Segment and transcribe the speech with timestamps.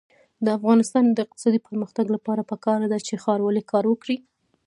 [0.45, 4.17] د افغانستان د اقتصادي پرمختګ لپاره پکار ده چې ښاروالي کار وکړي.